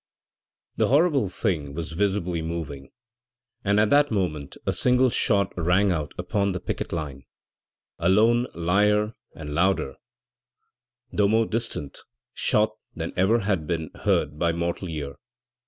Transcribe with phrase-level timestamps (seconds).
[0.77, 2.89] The horrible thing was visibly moving!
[3.63, 7.25] At that moment a single shot rang out upon the picket line
[7.99, 9.97] a lonelier and louder,
[11.13, 11.99] though more distant,
[12.33, 15.17] shot than ever had been heard by mortal ear!